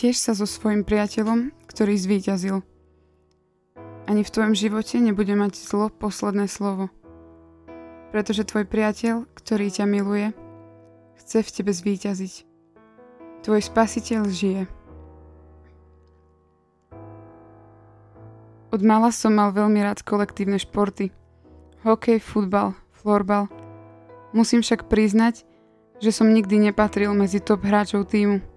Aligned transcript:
tiež 0.00 0.16
sa 0.16 0.32
so 0.32 0.48
svojim 0.48 0.80
priateľom, 0.80 1.52
ktorý 1.68 1.92
zvíťazil. 2.00 2.64
Ani 4.08 4.24
v 4.24 4.32
tvojom 4.32 4.56
živote 4.56 4.96
nebude 4.96 5.36
mať 5.36 5.60
zlo 5.60 5.92
posledné 5.92 6.48
slovo. 6.48 6.88
Pretože 8.08 8.48
tvoj 8.48 8.64
priateľ, 8.64 9.28
ktorý 9.36 9.68
ťa 9.68 9.84
miluje, 9.84 10.32
chce 11.20 11.44
v 11.44 11.52
tebe 11.52 11.72
zvíťaziť. 11.76 12.34
Tvoj 13.44 13.60
spasiteľ 13.60 14.20
žije. 14.32 14.62
Od 18.72 18.80
mala 18.80 19.12
som 19.12 19.36
mal 19.36 19.52
veľmi 19.52 19.84
rád 19.84 20.00
kolektívne 20.00 20.56
športy. 20.56 21.12
Hokej, 21.84 22.24
futbal, 22.24 22.72
florbal. 23.04 23.52
Musím 24.32 24.64
však 24.64 24.88
priznať, 24.88 25.44
že 26.00 26.08
som 26.08 26.32
nikdy 26.32 26.72
nepatril 26.72 27.12
medzi 27.12 27.36
top 27.36 27.68
hráčov 27.68 28.08
týmu. 28.08 28.49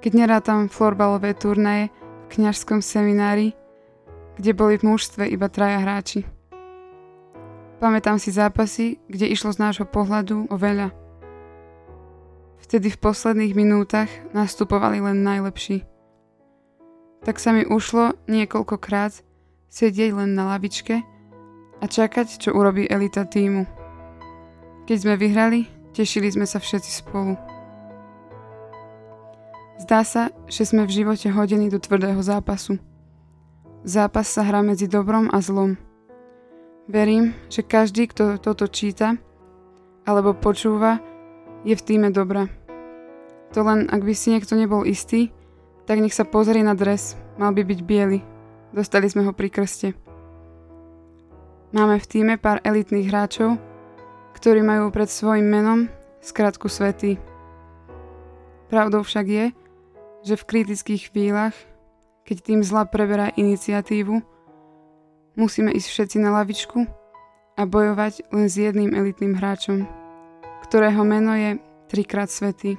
Keď 0.00 0.12
nerátam 0.16 0.72
florbalové 0.72 1.36
turnaje 1.36 1.92
v 2.26 2.40
kňažskom 2.40 2.80
seminári, 2.80 3.52
kde 4.40 4.56
boli 4.56 4.80
v 4.80 4.88
mužstve 4.88 5.28
iba 5.28 5.52
traja 5.52 5.84
hráči. 5.84 6.24
Pamätám 7.80 8.16
si 8.16 8.32
zápasy, 8.32 8.96
kde 9.08 9.28
išlo 9.28 9.52
z 9.52 9.60
nášho 9.60 9.84
pohľadu 9.84 10.48
o 10.48 10.56
veľa. 10.56 10.92
Vtedy 12.64 12.92
v 12.92 13.00
posledných 13.00 13.52
minútach 13.52 14.08
nastupovali 14.32 15.04
len 15.04 15.20
najlepší. 15.20 15.84
Tak 17.24 17.36
sa 17.36 17.52
mi 17.52 17.68
ušlo 17.68 18.16
niekoľkokrát 18.24 19.20
sedieť 19.68 20.16
len 20.16 20.32
na 20.32 20.56
lavičke 20.56 21.04
a 21.80 21.84
čakať, 21.84 22.40
čo 22.40 22.56
urobí 22.56 22.88
elita 22.88 23.28
týmu. 23.28 23.68
Keď 24.88 24.96
sme 24.96 25.14
vyhrali, 25.20 25.68
tešili 25.92 26.32
sme 26.32 26.48
sa 26.48 26.56
všetci 26.56 27.04
spolu. 27.04 27.49
Zdá 29.80 30.04
sa, 30.04 30.28
že 30.44 30.68
sme 30.68 30.84
v 30.84 30.92
živote 30.92 31.32
hodení 31.32 31.72
do 31.72 31.80
tvrdého 31.80 32.20
zápasu. 32.20 32.76
Zápas 33.80 34.28
sa 34.28 34.44
hrá 34.44 34.60
medzi 34.60 34.84
dobrom 34.84 35.32
a 35.32 35.40
zlom. 35.40 35.80
Verím, 36.84 37.32
že 37.48 37.64
každý, 37.64 38.04
kto 38.12 38.36
toto 38.36 38.68
číta 38.68 39.16
alebo 40.04 40.36
počúva, 40.36 41.00
je 41.64 41.72
v 41.72 41.80
týme 41.80 42.12
dobra. 42.12 42.52
To 43.56 43.64
len, 43.64 43.88
ak 43.88 44.04
by 44.04 44.12
si 44.12 44.36
niekto 44.36 44.52
nebol 44.52 44.84
istý, 44.84 45.32
tak 45.88 46.04
nech 46.04 46.12
sa 46.12 46.28
pozrie 46.28 46.60
na 46.60 46.76
dres, 46.76 47.16
mal 47.40 47.56
by 47.56 47.64
byť 47.64 47.80
biely. 47.80 48.20
Dostali 48.76 49.08
sme 49.08 49.24
ho 49.24 49.32
pri 49.32 49.48
krste. 49.48 49.96
Máme 51.72 51.96
v 51.96 52.06
týme 52.10 52.34
pár 52.36 52.60
elitných 52.68 53.08
hráčov, 53.08 53.56
ktorí 54.36 54.60
majú 54.60 54.92
pred 54.92 55.08
svojim 55.08 55.48
menom 55.48 55.88
skratku 56.20 56.68
svety. 56.68 57.16
Pravdou 58.68 59.02
však 59.02 59.26
je, 59.26 59.44
že 60.20 60.36
v 60.36 60.46
kritických 60.46 61.12
chvíľach, 61.12 61.56
keď 62.28 62.36
tým 62.44 62.60
zla 62.60 62.84
preberá 62.84 63.32
iniciatívu, 63.34 64.20
musíme 65.36 65.72
ísť 65.72 65.88
všetci 65.88 66.16
na 66.20 66.36
lavičku 66.36 66.84
a 67.56 67.62
bojovať 67.64 68.28
len 68.32 68.46
s 68.48 68.54
jedným 68.60 68.92
elitným 68.92 69.36
hráčom, 69.36 69.88
ktorého 70.68 71.02
meno 71.04 71.32
je 71.32 71.50
trikrát 71.88 72.28
svetý. 72.28 72.76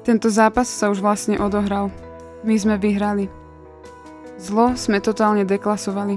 Tento 0.00 0.32
zápas 0.32 0.66
sa 0.66 0.88
už 0.88 1.04
vlastne 1.04 1.36
odohral. 1.36 1.92
My 2.40 2.56
sme 2.56 2.80
vyhrali. 2.80 3.28
Zlo 4.40 4.72
sme 4.72 4.98
totálne 5.04 5.44
deklasovali. 5.44 6.16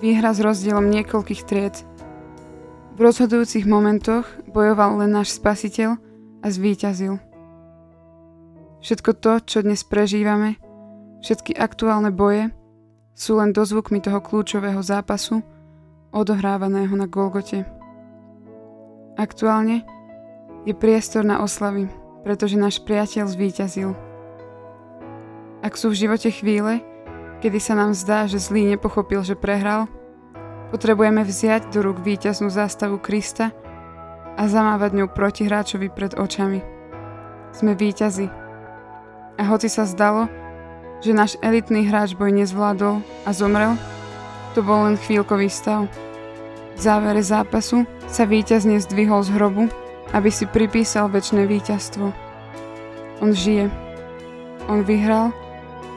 Výhra 0.00 0.32
s 0.32 0.40
rozdielom 0.40 0.88
niekoľkých 0.88 1.44
tried. 1.44 1.76
V 2.96 2.98
rozhodujúcich 2.98 3.68
momentoch 3.68 4.24
bojoval 4.48 5.04
len 5.04 5.12
náš 5.12 5.36
spasiteľ 5.36 6.00
a 6.40 6.46
zvíťazil. 6.48 7.29
Všetko 8.80 9.10
to, 9.20 9.32
čo 9.44 9.60
dnes 9.60 9.84
prežívame, 9.84 10.56
všetky 11.20 11.52
aktuálne 11.52 12.08
boje, 12.08 12.48
sú 13.12 13.36
len 13.36 13.52
dozvukmi 13.52 14.00
toho 14.00 14.24
kľúčového 14.24 14.80
zápasu, 14.80 15.44
odohrávaného 16.16 16.96
na 16.96 17.04
Golgote. 17.04 17.68
Aktuálne 19.20 19.84
je 20.64 20.72
priestor 20.72 21.28
na 21.28 21.44
oslavy, 21.44 21.92
pretože 22.24 22.56
náš 22.56 22.80
priateľ 22.80 23.28
zvíťazil. 23.28 23.92
Ak 25.60 25.76
sú 25.76 25.92
v 25.92 26.00
živote 26.00 26.32
chvíle, 26.32 26.80
kedy 27.44 27.60
sa 27.60 27.76
nám 27.76 27.92
zdá, 27.92 28.24
že 28.24 28.40
zlý 28.40 28.64
nepochopil, 28.64 29.20
že 29.20 29.36
prehral, 29.36 29.92
potrebujeme 30.72 31.20
vziať 31.20 31.68
do 31.68 31.84
rúk 31.84 32.00
víťaznú 32.00 32.48
zástavu 32.48 32.96
Krista 32.96 33.52
a 34.40 34.42
zamávať 34.48 35.04
ňou 35.04 35.08
proti 35.12 35.44
hráčovi 35.44 35.92
pred 35.92 36.16
očami. 36.16 36.64
Sme 37.52 37.76
víťazi. 37.76 38.39
A 39.40 39.42
hoci 39.48 39.72
sa 39.72 39.88
zdalo, 39.88 40.28
že 41.00 41.16
náš 41.16 41.40
elitný 41.40 41.88
hráč 41.88 42.12
boj 42.12 42.28
nezvládol 42.28 43.00
a 43.24 43.30
zomrel, 43.32 43.72
to 44.52 44.60
bol 44.60 44.84
len 44.84 45.00
chvíľkový 45.00 45.48
stav. 45.48 45.88
V 46.76 46.78
závere 46.78 47.24
zápasu 47.24 47.88
sa 48.04 48.28
víťazne 48.28 48.76
zdvihol 48.84 49.24
z 49.24 49.32
hrobu, 49.32 49.72
aby 50.12 50.28
si 50.28 50.44
pripísal 50.44 51.08
väčšie 51.08 51.48
víťazstvo. 51.48 52.12
On 53.24 53.32
žije. 53.32 53.72
On 54.68 54.84
vyhral 54.84 55.32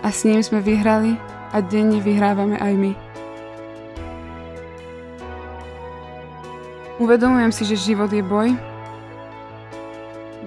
a 0.03 0.07
s 0.07 0.23
ním 0.23 0.39
sme 0.39 0.63
vyhrali 0.63 1.19
a 1.51 1.59
denne 1.59 1.99
vyhrávame 1.99 2.55
aj 2.63 2.73
my. 2.79 2.91
Uvedomujem 7.03 7.51
si, 7.51 7.67
že 7.67 7.91
život 7.91 8.07
je 8.07 8.23
boj. 8.23 8.55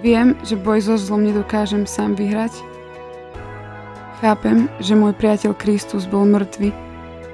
Viem, 0.00 0.32
že 0.40 0.56
boj 0.56 0.80
so 0.80 0.96
zlom 0.96 1.28
nedokážem 1.28 1.84
sám 1.84 2.16
vyhrať. 2.16 2.75
Chápem, 4.16 4.72
že 4.80 4.96
môj 4.96 5.12
priateľ 5.12 5.52
Kristus 5.52 6.08
bol 6.08 6.24
mŕtvy, 6.24 6.72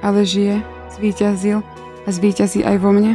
ale 0.03 0.27
žije, 0.27 0.59
zvíťazil 0.99 1.63
a 2.03 2.09
zvíťazí 2.11 2.67
aj 2.67 2.77
vo 2.83 2.91
mne. 2.91 3.15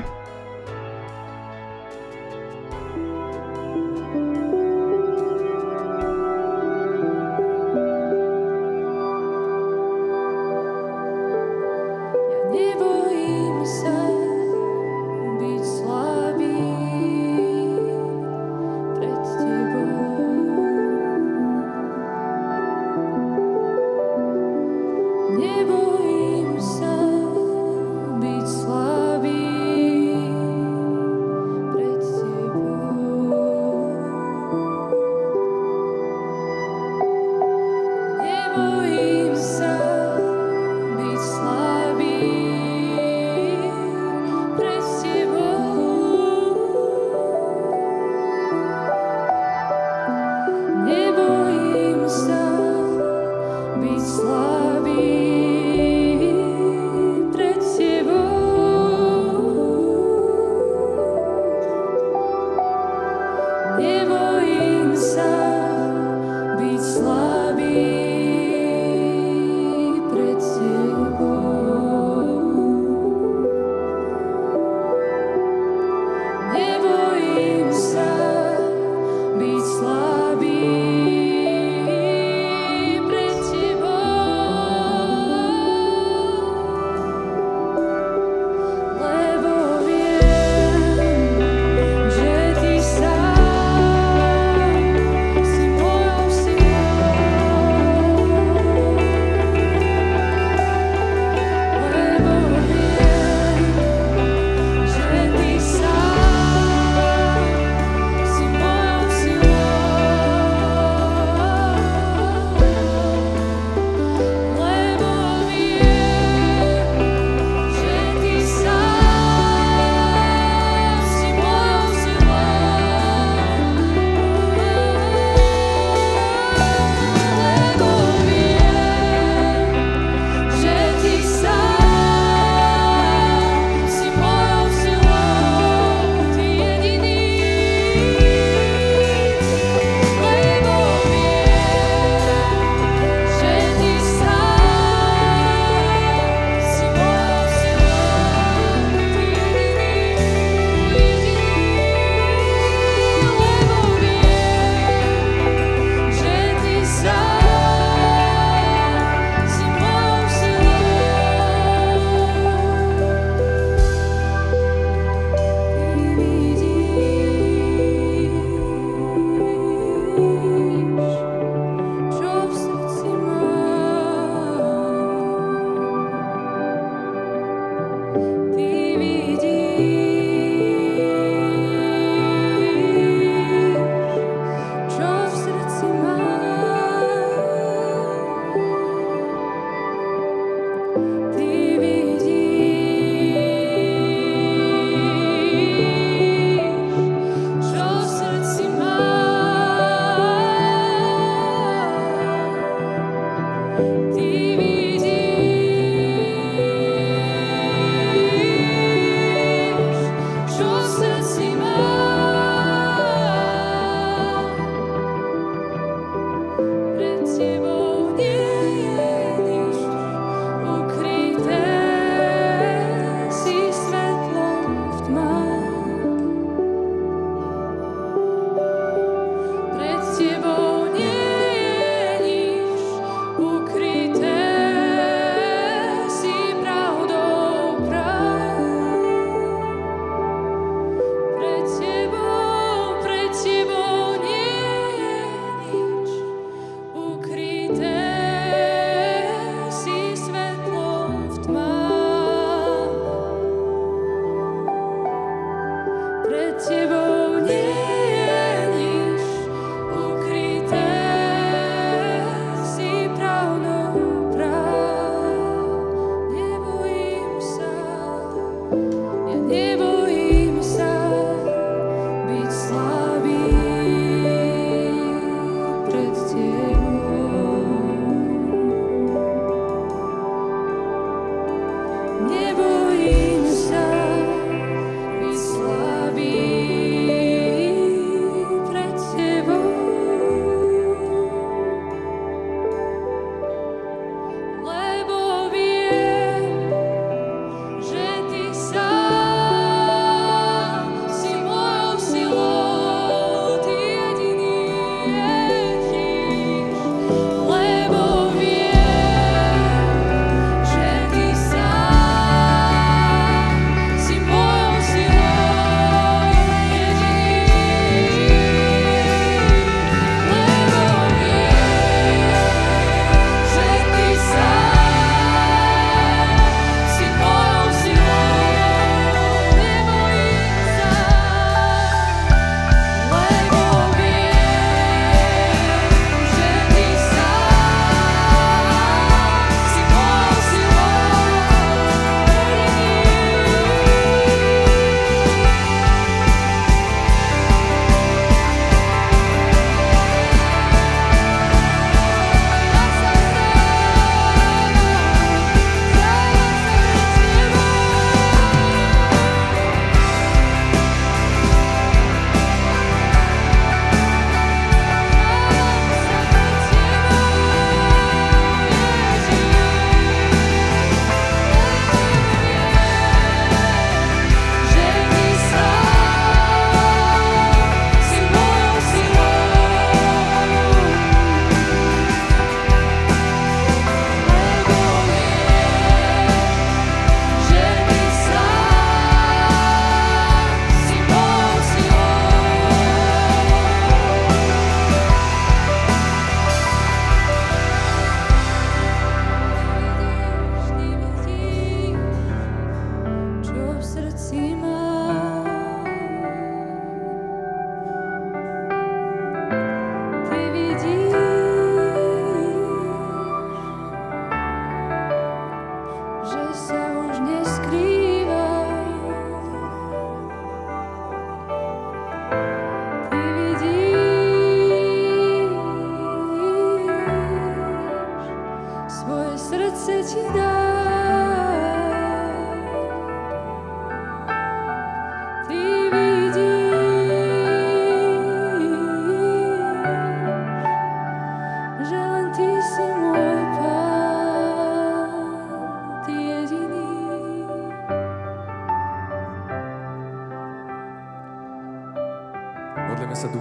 nebo 25.36 25.97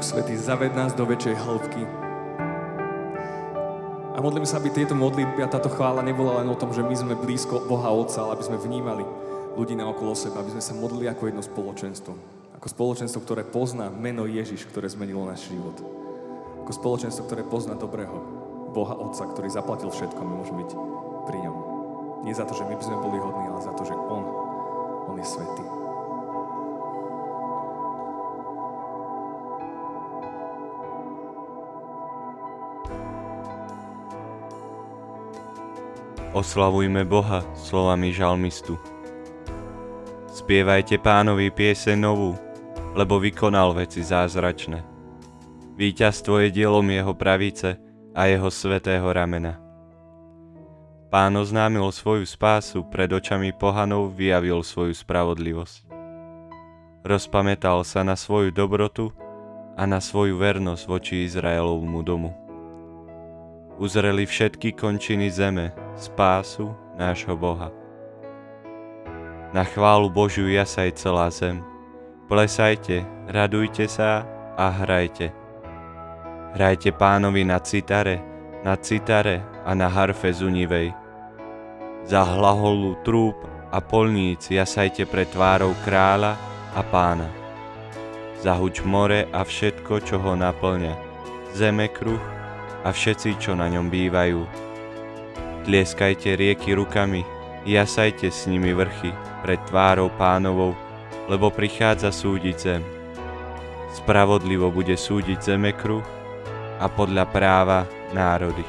Svetý, 0.07 0.39
zaved 0.39 0.71
nás 0.71 0.95
do 0.95 1.03
väčšej 1.03 1.35
hĺbky. 1.35 1.83
A 4.15 4.23
modlíme 4.23 4.47
sa, 4.47 4.63
aby 4.63 4.71
tieto 4.71 4.95
modlitby 4.95 5.43
a 5.43 5.51
táto 5.51 5.67
chvála 5.67 5.99
nebola 5.99 6.39
len 6.39 6.47
o 6.47 6.55
tom, 6.55 6.71
že 6.71 6.87
my 6.87 6.95
sme 6.95 7.19
blízko 7.19 7.67
Boha 7.67 7.91
Otca, 7.91 8.23
ale 8.23 8.39
aby 8.39 8.47
sme 8.47 8.63
vnímali 8.63 9.03
ľudí 9.59 9.75
na 9.75 9.91
okolo 9.91 10.15
seba, 10.15 10.47
aby 10.47 10.55
sme 10.55 10.63
sa 10.63 10.79
modlili 10.79 11.11
ako 11.11 11.27
jedno 11.27 11.43
spoločenstvo. 11.43 12.13
Ako 12.55 12.67
spoločenstvo, 12.71 13.19
ktoré 13.27 13.43
pozná 13.43 13.91
meno 13.91 14.31
Ježiš, 14.31 14.71
ktoré 14.71 14.87
zmenilo 14.87 15.27
náš 15.27 15.51
život. 15.51 15.75
Ako 16.63 16.71
spoločenstvo, 16.71 17.27
ktoré 17.27 17.43
pozná 17.43 17.75
dobrého 17.75 18.15
Boha 18.71 18.95
Otca, 18.95 19.27
ktorý 19.27 19.51
zaplatil 19.51 19.91
všetko, 19.91 20.23
my 20.23 20.33
môžeme 20.39 20.63
byť 20.63 20.71
pri 21.27 21.39
ňom. 21.51 21.57
Nie 22.23 22.31
za 22.39 22.47
to, 22.47 22.55
že 22.55 22.63
my 22.63 22.79
by 22.79 22.85
sme 22.87 23.03
boli 23.03 23.19
hodní, 23.19 23.51
ale 23.51 23.59
za 23.59 23.75
to, 23.75 23.83
že 23.83 23.99
On, 23.99 24.23
On 25.11 25.19
je 25.19 25.27
svetý. 25.27 25.76
Oslavujme 36.37 37.09
Boha 37.09 37.41
slovami 37.57 38.13
žalmistu. 38.13 38.77
Spievajte 40.29 41.01
pánovi 41.01 41.49
piese 41.49 41.97
novú, 41.97 42.37
lebo 42.93 43.17
vykonal 43.17 43.73
veci 43.73 44.05
zázračné. 44.05 44.85
Výťazstvo 45.81 46.45
je 46.45 46.53
dielom 46.53 46.85
jeho 46.93 47.17
pravice 47.17 47.81
a 48.13 48.29
jeho 48.29 48.53
svetého 48.53 49.09
ramena. 49.09 49.57
Pán 51.09 51.33
oznámil 51.41 51.89
svoju 51.89 52.29
spásu, 52.29 52.85
pred 52.85 53.09
očami 53.09 53.57
pohanov 53.57 54.13
vyjavil 54.13 54.61
svoju 54.61 54.93
spravodlivosť. 54.93 55.89
Rozpamätal 57.01 57.81
sa 57.81 58.05
na 58.05 58.13
svoju 58.13 58.53
dobrotu 58.53 59.09
a 59.73 59.89
na 59.89 60.05
svoju 60.05 60.37
vernosť 60.37 60.85
voči 60.85 61.25
Izraelovmu 61.25 62.05
domu 62.05 62.46
uzreli 63.77 64.25
všetky 64.25 64.73
končiny 64.73 65.29
zeme, 65.29 65.73
spásu 65.97 66.73
nášho 66.97 67.37
Boha. 67.37 67.73
Na 69.53 69.65
chválu 69.65 70.13
Božiu 70.13 70.49
jasaj 70.53 70.97
celá 70.97 71.33
zem, 71.33 71.65
plesajte, 72.29 73.05
radujte 73.29 73.89
sa 73.89 74.25
a 74.57 74.69
hrajte. 74.73 75.33
Hrajte 76.57 76.93
pánovi 76.93 77.45
na 77.45 77.61
citare, 77.61 78.21
na 78.65 78.77
citare 78.81 79.45
a 79.65 79.77
na 79.77 79.93
harfe 79.93 80.33
zunivej. 80.33 80.93
Za 82.09 82.25
hlaholu 82.25 82.97
trúb 83.05 83.37
a 83.69 83.79
polníc 83.81 84.49
jasajte 84.49 85.05
pred 85.05 85.29
tvárou 85.29 85.77
kráľa 85.85 86.37
a 86.73 86.81
pána. 86.81 87.29
Zahuč 88.41 88.85
more 88.85 89.29
a 89.33 89.45
všetko, 89.45 90.01
čo 90.05 90.17
ho 90.21 90.33
naplňa, 90.37 90.95
zeme 91.57 91.89
kruh 91.89 92.36
a 92.85 92.89
všetci, 92.93 93.41
čo 93.41 93.55
na 93.55 93.71
ňom 93.71 93.89
bývajú. 93.89 94.43
Tlieskajte 95.67 96.37
rieky 96.39 96.77
rukami, 96.77 97.27
jasajte 97.67 98.31
s 98.31 98.47
nimi 98.47 98.71
vrchy 98.77 99.11
pred 99.43 99.59
tvárou 99.67 100.11
pánovou, 100.15 100.77
lebo 101.27 101.51
prichádza 101.51 102.15
súdiť 102.15 102.57
zem. 102.57 102.83
Spravodlivo 103.95 104.71
bude 104.71 104.95
súdiť 104.95 105.39
zemekru 105.55 106.05
a 106.79 106.87
podľa 106.87 107.25
práva 107.31 107.79
národy. 108.13 108.63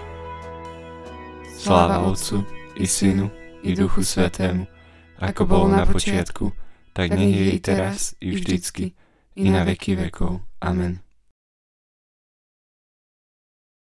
Sláva 1.58 2.06
Otcu 2.06 2.46
i 2.78 2.86
Synu 2.86 3.28
i 3.66 3.74
Duchu 3.74 4.06
Svetému, 4.06 4.66
ako 5.18 5.42
bolo 5.50 5.66
na 5.74 5.84
počiatku, 5.84 6.54
tak 6.94 7.14
nech 7.14 7.34
je 7.34 7.46
i 7.54 7.60
teraz, 7.60 8.14
i 8.22 8.38
vždycky, 8.38 8.94
i 9.38 9.50
na 9.50 9.66
veky 9.66 9.98
vekov. 9.98 10.42
Amen. 10.62 11.07